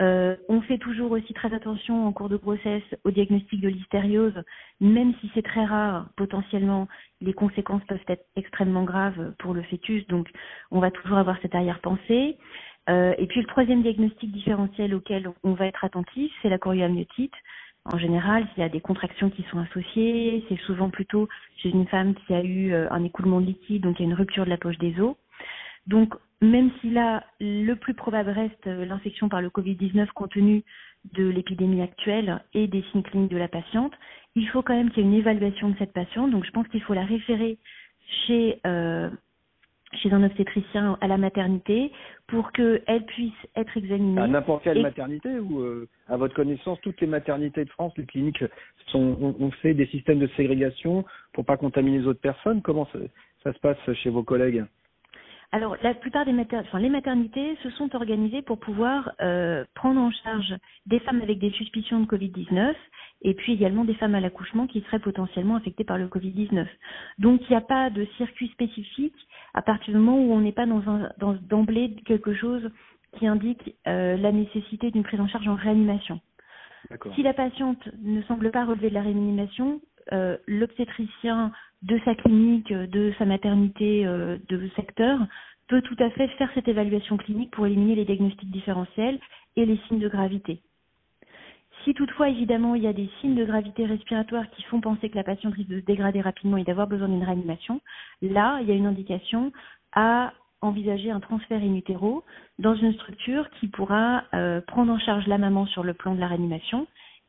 on 0.00 0.60
fait 0.62 0.78
toujours 0.78 1.12
aussi 1.12 1.32
très 1.32 1.54
attention 1.54 2.06
en 2.06 2.12
cours 2.12 2.28
de 2.28 2.36
grossesse 2.36 2.82
au 3.04 3.10
diagnostic 3.10 3.60
de 3.60 3.68
l'hystériose, 3.68 4.42
même 4.80 5.14
si 5.20 5.30
c'est 5.34 5.44
très 5.44 5.64
rare, 5.64 6.10
potentiellement, 6.16 6.86
les 7.22 7.32
conséquences 7.32 7.84
peuvent 7.88 7.98
être 8.08 8.26
extrêmement 8.36 8.84
graves 8.84 9.32
pour 9.38 9.54
le 9.54 9.62
fœtus, 9.62 10.06
donc 10.08 10.28
on 10.70 10.80
va 10.80 10.90
toujours 10.90 11.16
avoir 11.16 11.38
cette 11.40 11.54
arrière-pensée. 11.54 12.36
Euh, 12.88 13.14
et 13.18 13.26
puis 13.26 13.40
le 13.40 13.46
troisième 13.46 13.82
diagnostic 13.82 14.30
différentiel 14.30 14.94
auquel 14.94 15.28
on 15.42 15.54
va 15.54 15.66
être 15.66 15.84
attentif, 15.84 16.32
c'est 16.42 16.48
la 16.48 16.58
chorioamniotite. 16.58 17.34
En 17.84 17.98
général, 17.98 18.46
s'il 18.48 18.62
y 18.62 18.66
a 18.66 18.68
des 18.68 18.80
contractions 18.80 19.30
qui 19.30 19.44
sont 19.50 19.58
associées, 19.58 20.44
c'est 20.48 20.58
souvent 20.60 20.90
plutôt 20.90 21.28
chez 21.56 21.68
une 21.68 21.86
femme 21.86 22.14
qui 22.14 22.34
a 22.34 22.42
eu 22.42 22.72
euh, 22.72 22.88
un 22.90 23.04
écoulement 23.04 23.40
de 23.40 23.46
liquide, 23.46 23.82
donc 23.82 23.98
il 23.98 24.02
y 24.02 24.06
a 24.06 24.10
une 24.10 24.16
rupture 24.16 24.44
de 24.44 24.50
la 24.50 24.56
poche 24.56 24.78
des 24.78 24.98
os. 25.00 25.14
Donc, 25.86 26.14
même 26.40 26.70
si 26.80 26.90
là, 26.90 27.24
le 27.40 27.74
plus 27.74 27.94
probable 27.94 28.30
reste 28.30 28.66
euh, 28.66 28.84
l'infection 28.84 29.28
par 29.28 29.40
le 29.40 29.50
Covid-19 29.50 30.08
compte 30.14 30.32
tenu 30.32 30.64
de 31.12 31.28
l'épidémie 31.28 31.82
actuelle 31.82 32.42
et 32.54 32.66
des 32.66 32.82
signes 32.90 33.02
cliniques 33.02 33.30
de 33.30 33.36
la 33.36 33.48
patiente, 33.48 33.92
il 34.34 34.48
faut 34.48 34.62
quand 34.62 34.74
même 34.74 34.90
qu'il 34.90 35.04
y 35.04 35.06
ait 35.06 35.10
une 35.10 35.18
évaluation 35.18 35.68
de 35.68 35.76
cette 35.78 35.92
patiente. 35.92 36.32
Donc, 36.32 36.44
je 36.44 36.50
pense 36.50 36.66
qu'il 36.68 36.82
faut 36.82 36.94
la 36.94 37.04
référer 37.04 37.58
chez 38.26 38.58
euh, 38.66 39.10
chez 39.96 40.12
un 40.12 40.22
obstétricien 40.22 40.98
à 41.00 41.06
la 41.06 41.18
maternité 41.18 41.92
pour 42.26 42.52
qu'elle 42.52 43.04
puisse 43.06 43.32
être 43.56 43.76
examinée. 43.76 44.20
À 44.20 44.26
n'importe 44.26 44.64
quelle 44.64 44.82
maternité 44.82 45.38
ou 45.38 45.60
euh, 45.60 45.88
à 46.08 46.16
votre 46.16 46.34
connaissance, 46.34 46.80
toutes 46.82 47.00
les 47.00 47.06
maternités 47.06 47.64
de 47.64 47.70
France, 47.70 47.92
les 47.96 48.06
cliniques 48.06 48.44
sont, 48.88 49.36
ont, 49.40 49.50
fait 49.62 49.74
des 49.74 49.86
systèmes 49.86 50.18
de 50.18 50.28
ségrégation 50.36 51.04
pour 51.32 51.44
pas 51.44 51.56
contaminer 51.56 51.98
les 51.98 52.06
autres 52.06 52.20
personnes? 52.20 52.62
Comment 52.62 52.88
ça, 52.92 53.52
se 53.52 53.58
passe 53.60 53.78
chez 54.02 54.10
vos 54.10 54.24
collègues? 54.24 54.64
Alors, 55.52 55.76
la 55.82 55.94
plupart 55.94 56.24
des 56.24 56.32
maternités, 56.32 56.68
enfin, 56.68 56.80
les 56.80 56.88
maternités 56.88 57.56
se 57.62 57.70
sont 57.70 57.94
organisées 57.94 58.42
pour 58.42 58.58
pouvoir 58.58 59.12
euh, 59.20 59.64
prendre 59.74 60.00
en 60.00 60.10
charge 60.10 60.54
des 60.86 60.98
femmes 61.00 61.22
avec 61.22 61.38
des 61.38 61.50
suspicions 61.50 62.00
de 62.00 62.06
Covid-19 62.06 62.74
et 63.22 63.34
puis 63.34 63.52
également 63.52 63.84
des 63.84 63.94
femmes 63.94 64.14
à 64.14 64.20
l'accouchement 64.20 64.66
qui 64.66 64.80
seraient 64.82 64.98
potentiellement 64.98 65.54
affectées 65.54 65.84
par 65.84 65.98
le 65.98 66.08
Covid-19. 66.08 66.66
Donc, 67.18 67.40
il 67.42 67.50
n'y 67.50 67.56
a 67.56 67.60
pas 67.60 67.90
de 67.90 68.06
circuit 68.16 68.48
spécifique 68.48 69.14
à 69.56 69.62
partir 69.62 69.92
du 69.92 69.98
moment 69.98 70.18
où 70.18 70.32
on 70.32 70.40
n'est 70.40 70.52
pas 70.52 70.66
dans 70.66 70.86
un 70.88 71.10
dans 71.18 71.32
d'emblée 71.32 71.96
quelque 72.04 72.34
chose 72.34 72.70
qui 73.18 73.26
indique 73.26 73.74
euh, 73.88 74.16
la 74.16 74.30
nécessité 74.30 74.90
d'une 74.90 75.02
prise 75.02 75.20
en 75.20 75.26
charge 75.26 75.48
en 75.48 75.54
réanimation. 75.54 76.20
Si 77.16 77.22
la 77.22 77.32
patiente 77.32 77.88
ne 78.00 78.22
semble 78.22 78.52
pas 78.52 78.64
relever 78.64 78.90
de 78.90 78.94
la 78.94 79.02
réanimation, 79.02 79.80
euh, 80.12 80.36
l'obstétricien 80.46 81.50
de 81.82 81.98
sa 82.04 82.14
clinique, 82.14 82.72
de 82.72 83.12
sa 83.18 83.24
maternité, 83.24 84.06
euh, 84.06 84.36
de 84.48 84.68
secteur 84.76 85.18
peut 85.68 85.82
tout 85.82 85.96
à 85.98 86.10
fait 86.10 86.28
faire 86.38 86.50
cette 86.54 86.68
évaluation 86.68 87.16
clinique 87.16 87.50
pour 87.50 87.66
éliminer 87.66 87.96
les 87.96 88.04
diagnostics 88.04 88.50
différentiels 88.50 89.18
et 89.56 89.66
les 89.66 89.80
signes 89.88 89.98
de 89.98 90.08
gravité. 90.08 90.60
Si 91.86 91.94
toutefois, 91.94 92.28
évidemment, 92.28 92.74
il 92.74 92.82
y 92.82 92.88
a 92.88 92.92
des 92.92 93.08
signes 93.20 93.36
de 93.36 93.44
gravité 93.44 93.86
respiratoire 93.86 94.50
qui 94.50 94.64
font 94.64 94.80
penser 94.80 95.08
que 95.08 95.14
la 95.14 95.22
patiente 95.22 95.54
risque 95.54 95.68
de 95.68 95.78
se 95.78 95.84
dégrader 95.84 96.20
rapidement 96.20 96.56
et 96.56 96.64
d'avoir 96.64 96.88
besoin 96.88 97.06
d'une 97.06 97.22
réanimation, 97.22 97.80
là, 98.22 98.58
il 98.60 98.68
y 98.68 98.72
a 98.72 98.74
une 98.74 98.86
indication 98.86 99.52
à 99.92 100.32
envisager 100.62 101.12
un 101.12 101.20
transfert 101.20 101.62
in 101.62 101.76
utero 101.76 102.24
dans 102.58 102.74
une 102.74 102.92
structure 102.94 103.48
qui 103.60 103.68
pourra 103.68 104.24
euh, 104.34 104.60
prendre 104.62 104.92
en 104.92 104.98
charge 104.98 105.28
la 105.28 105.38
maman 105.38 105.64
sur 105.66 105.84
le 105.84 105.94
plan 105.94 106.16
de 106.16 106.18
la 106.18 106.26
réanimation 106.26 106.88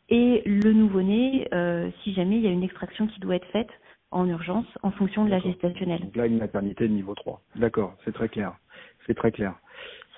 et 0.10 0.42
le 0.48 0.74
nouveau-né 0.74 1.48
euh, 1.54 1.92
si 2.04 2.14
jamais 2.14 2.38
il 2.38 2.42
y 2.42 2.48
a 2.48 2.52
une 2.52 2.64
extraction 2.64 3.06
qui 3.06 3.20
doit 3.20 3.36
être 3.36 3.48
faite 3.52 3.70
en 4.10 4.28
urgence 4.28 4.66
en 4.82 4.90
fonction 4.90 5.24
de 5.24 5.30
la 5.30 5.40
gestationnelle. 5.40 6.02
Donc 6.02 6.16
là, 6.16 6.26
une 6.26 6.40
maternité 6.40 6.88
de 6.88 6.94
niveau 6.94 7.14
3. 7.14 7.44
D'accord, 7.58 7.94
c'est 8.06 8.14
très 8.14 8.28
clair. 8.28 8.54
C'est 9.06 9.14
très 9.14 9.32
clair. 9.32 9.54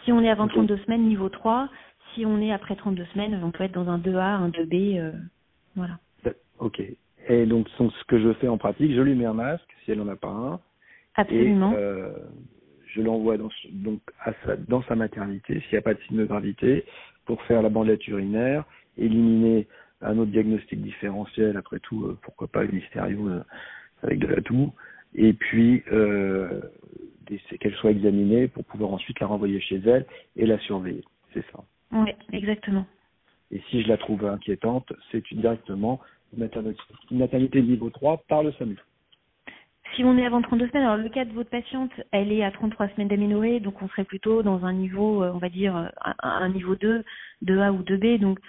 Si 0.06 0.14
on 0.14 0.22
est 0.22 0.30
avant 0.30 0.48
32 0.48 0.78
semaines, 0.78 1.04
niveau 1.04 1.28
3, 1.28 1.68
si 2.14 2.26
on 2.26 2.42
est 2.42 2.52
après 2.52 2.76
32 2.76 3.06
semaines, 3.14 3.40
on 3.44 3.52
peut 3.52 3.64
être 3.64 3.74
dans 3.74 3.90
un 3.90 3.98
2A, 3.98 4.20
un 4.20 4.50
2B, 4.50 5.00
euh, 5.00 5.12
voilà. 5.76 6.00
Ok. 6.60 6.82
Et 7.30 7.46
donc, 7.46 7.68
ce 7.78 8.04
que 8.06 8.20
je 8.20 8.34
fais 8.34 8.48
en 8.48 8.58
pratique, 8.58 8.92
je 8.94 9.02
lui 9.02 9.16
mets 9.16 9.26
un 9.26 9.34
masque, 9.34 9.68
si 9.84 9.92
elle 9.92 10.00
n'en 10.00 10.08
a 10.08 10.16
pas 10.16 10.30
un. 10.30 10.60
Absolument. 11.16 11.72
Et, 11.72 11.76
euh, 11.76 12.12
je 12.88 13.02
l'envoie 13.02 13.38
dans, 13.38 13.50
donc 13.72 14.02
à 14.24 14.34
sa, 14.46 14.56
dans 14.56 14.82
sa 14.84 14.96
maternité, 14.96 15.62
s'il 15.62 15.74
n'y 15.74 15.78
a 15.78 15.82
pas 15.82 15.94
de 15.94 16.00
signe 16.08 16.18
de 16.18 16.26
gravité, 16.26 16.86
pour 17.26 17.42
faire 17.44 17.62
la 17.62 17.70
bandelette 17.70 18.06
urinaire, 18.08 18.66
éliminer 18.98 19.68
un 20.02 20.18
autre 20.18 20.32
diagnostic 20.32 20.82
différentiel, 20.82 21.56
après 21.56 21.80
tout, 21.80 22.06
euh, 22.06 22.18
pourquoi 22.24 22.48
pas 22.48 22.64
une 22.64 22.78
hystériose 22.78 23.44
avec 24.02 24.20
de 24.20 24.28
la 24.28 24.42
toux, 24.42 24.74
et 25.14 25.34
puis 25.34 25.84
qu'elle 27.60 27.76
soit 27.76 27.92
examinée 27.92 28.48
pour 28.48 28.64
pouvoir 28.66 28.92
ensuite 28.92 29.20
la 29.20 29.28
renvoyer 29.28 29.60
chez 29.60 29.82
elle 29.86 30.06
et 30.36 30.46
la 30.46 30.58
surveiller. 30.60 31.04
C'est 31.34 31.46
ça. 31.52 31.64
Oui, 31.92 32.12
exactement. 32.34 32.86
Et 33.52 33.62
si 33.70 33.82
je 33.82 33.88
la 33.88 33.98
trouve 33.98 34.26
inquiétante, 34.26 34.92
c'est 35.12 35.24
directement 35.34 36.00
une 36.38 36.50
maternité, 37.12 37.62
niveau 37.62 37.90
3 37.90 38.24
par 38.28 38.44
le 38.44 38.52
SAMU. 38.54 38.78
Si 39.96 40.04
on 40.04 40.18
est 40.18 40.26
avant 40.26 40.42
32 40.42 40.68
semaines, 40.68 40.84
alors 40.84 40.98
le 40.98 41.10
cas 41.10 41.26
de 41.26 41.34
votre 41.34 41.50
patiente, 41.50 41.92
elle 42.12 42.32
est 42.32 42.44
à 42.44 42.52
33 42.52 42.90
semaines 42.90 43.08
d'aménorrhée, 43.08 43.60
donc 43.60 43.82
on 43.82 43.88
serait 43.90 44.04
plutôt 44.04 44.44
dans 44.44 44.64
un 44.64 44.74
niveau, 44.74 45.24
euh, 45.24 45.32
on 45.34 45.40
va 45.40 45.50
dire, 45.50 45.76
un, 45.76 45.92
un 46.22 46.50
niveau 46.50 46.76
2, 46.76 47.04
2A 47.44 47.72
ou 47.72 47.82
2B. 47.82 48.20
Donc 48.20 48.40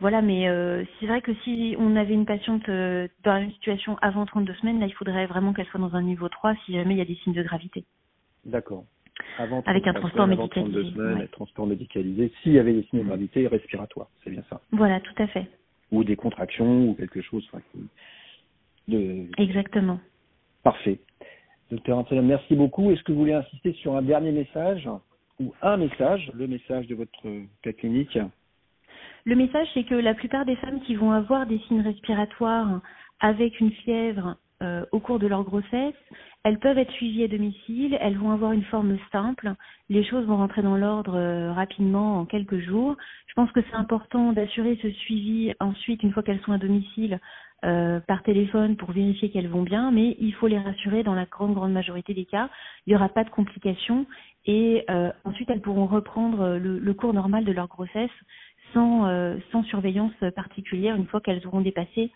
voilà, 0.00 0.20
mais 0.20 0.48
euh, 0.48 0.84
c'est 0.98 1.06
vrai 1.06 1.22
que 1.22 1.32
si 1.42 1.74
on 1.78 1.96
avait 1.96 2.12
une 2.12 2.26
patiente 2.26 2.68
euh, 2.68 3.08
dans 3.24 3.36
une 3.38 3.52
situation 3.52 3.96
avant 4.02 4.26
32 4.26 4.52
semaines, 4.54 4.80
là, 4.80 4.86
il 4.86 4.94
faudrait 4.94 5.26
vraiment 5.26 5.54
qu'elle 5.54 5.66
soit 5.66 5.80
dans 5.80 5.94
un 5.94 6.02
niveau 6.02 6.28
3 6.28 6.54
si 6.66 6.74
jamais 6.74 6.94
il 6.94 6.98
y 6.98 7.02
a 7.02 7.06
des 7.06 7.16
signes 7.16 7.34
de 7.34 7.42
gravité. 7.42 7.84
D'accord 8.44 8.84
avec 9.66 9.86
un 9.86 9.94
transport 9.94 10.26
médicalisé. 10.26 10.90
Semaines, 10.90 11.28
transport 11.28 11.66
médicalisé, 11.66 12.32
s'il 12.42 12.52
y 12.52 12.58
avait 12.58 12.72
des 12.72 12.82
signes 12.84 13.00
de 13.00 13.04
gravité 13.04 13.46
respiratoires, 13.46 14.08
c'est 14.22 14.30
bien 14.30 14.42
ça. 14.50 14.60
Voilà, 14.72 15.00
tout 15.00 15.22
à 15.22 15.26
fait. 15.26 15.46
Ou 15.92 16.04
des 16.04 16.16
contractions 16.16 16.88
ou 16.88 16.94
quelque 16.94 17.20
chose. 17.20 17.48
de... 18.88 19.26
Exactement. 19.38 20.00
Parfait. 20.62 21.00
Docteur 21.70 21.98
Antoine, 21.98 22.26
merci 22.26 22.54
beaucoup. 22.56 22.90
Est-ce 22.90 23.02
que 23.02 23.12
vous 23.12 23.20
voulez 23.20 23.32
insister 23.32 23.72
sur 23.74 23.96
un 23.96 24.02
dernier 24.02 24.32
message 24.32 24.88
ou 25.38 25.54
un 25.62 25.76
message, 25.76 26.30
le 26.34 26.46
message 26.46 26.86
de 26.88 26.94
votre 26.94 27.22
cas 27.62 27.72
clinique? 27.72 28.18
Le 29.24 29.36
message, 29.36 29.68
c'est 29.74 29.84
que 29.84 29.94
la 29.94 30.14
plupart 30.14 30.44
des 30.44 30.56
femmes 30.56 30.80
qui 30.80 30.94
vont 30.94 31.12
avoir 31.12 31.46
des 31.46 31.58
signes 31.60 31.82
respiratoires 31.82 32.80
avec 33.20 33.60
une 33.60 33.70
fièvre 33.70 34.36
euh, 34.62 34.84
au 34.92 35.00
cours 35.00 35.18
de 35.18 35.26
leur 35.26 35.42
grossesse, 35.42 35.94
elles 36.44 36.58
peuvent 36.58 36.76
être 36.76 36.92
suivies 36.92 37.24
à 37.24 37.28
domicile, 37.28 37.96
elles 37.98 38.18
vont 38.18 38.30
avoir 38.30 38.52
une 38.52 38.64
forme 38.64 38.98
simple, 39.10 39.54
les 39.88 40.04
choses 40.04 40.26
vont 40.26 40.36
rentrer 40.36 40.60
dans 40.60 40.76
l'ordre 40.76 41.16
euh, 41.16 41.50
rapidement 41.50 42.18
en 42.18 42.26
quelques 42.26 42.58
jours. 42.58 42.94
Je 43.26 43.32
pense 43.32 43.50
que 43.52 43.60
c'est 43.62 43.76
important 43.76 44.34
d'assurer 44.34 44.78
ce 44.82 44.90
suivi 44.90 45.54
ensuite 45.60 46.02
une 46.02 46.12
fois 46.12 46.22
qu'elles 46.22 46.42
sont 46.42 46.52
à 46.52 46.58
domicile 46.58 47.20
euh, 47.64 48.00
par 48.00 48.22
téléphone 48.22 48.76
pour 48.76 48.92
vérifier 48.92 49.30
qu'elles 49.30 49.48
vont 49.48 49.62
bien, 49.62 49.90
mais 49.92 50.14
il 50.20 50.34
faut 50.34 50.46
les 50.46 50.58
rassurer 50.58 51.02
dans 51.04 51.14
la 51.14 51.24
grande 51.24 51.54
grande 51.54 51.72
majorité 51.72 52.12
des 52.12 52.26
cas, 52.26 52.50
il 52.86 52.90
n'y 52.90 52.96
aura 52.96 53.08
pas 53.08 53.24
de 53.24 53.30
complications. 53.30 54.04
Et 54.44 54.86
ensuite 55.24 55.48
elles 55.50 55.60
pourront 55.60 55.86
reprendre 55.86 56.56
le, 56.56 56.94
cours 56.94 57.12
normal 57.12 57.44
de 57.44 57.52
leur 57.52 57.68
grossesse 57.68 58.10
sans, 58.72 59.06
surveillance 59.64 60.14
particulière 60.34 60.96
une 60.96 61.06
fois 61.06 61.20
qu'elles 61.20 61.46
auront 61.46 61.60
dépassé 61.60 62.10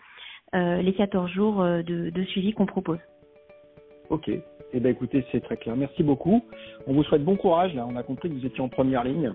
les 0.81 0.93
14 0.93 1.29
jours 1.31 1.61
euh, 1.61 1.81
de, 1.83 2.23
suivi 2.23 2.53
qu'on 2.53 2.65
propose. 2.65 2.99
Ok. 4.09 4.29
Eh 4.73 4.79
ben 4.79 4.89
écoutez, 4.89 5.23
c'est 5.31 5.41
très 5.41 5.57
clair. 5.57 5.75
Merci 5.75 6.03
beaucoup. 6.03 6.43
On 6.87 6.93
vous 6.93 7.03
souhaite 7.03 7.23
bon 7.23 7.37
courage. 7.37 7.73
Là, 7.75 7.87
on 7.89 7.95
a 7.95 8.03
compris 8.03 8.29
que 8.29 8.33
vous 8.33 8.45
étiez 8.45 8.61
en 8.61 8.69
première 8.69 9.03
ligne 9.03 9.33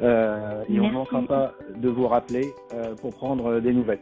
euh, 0.00 0.64
et 0.68 0.80
on 0.80 0.88
ne 0.88 0.92
manquera 0.92 1.22
pas 1.22 1.54
de 1.76 1.88
vous 1.88 2.06
rappeler 2.06 2.46
pour 3.00 3.12
prendre 3.14 3.60
des 3.60 3.72
nouvelles. 3.72 4.00